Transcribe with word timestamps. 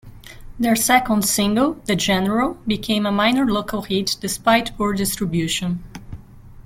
Their 0.57 0.75
second 0.75 1.25
single, 1.25 1.73
"The 1.85 1.95
General," 1.95 2.55
became 2.65 3.05
a 3.05 3.11
minor 3.11 3.45
local 3.45 3.83
hit, 3.83 4.17
despite 4.19 4.75
poor 4.75 4.93
distribution. 4.93 5.83